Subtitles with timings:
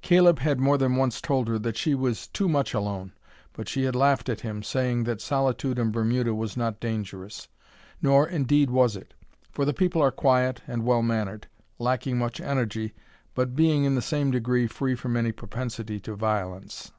[0.00, 3.12] Caleb had more than once told her that she was too much alone,
[3.52, 7.48] but she had laughed at him, saying that solitude in Bermuda was not dangerous.
[8.00, 9.12] Nor, indeed, was it;
[9.50, 11.48] for the people are quiet and well mannered,
[11.80, 12.94] lacking much energy,
[13.34, 16.92] but being, in the same degree, free from any propensity to violence.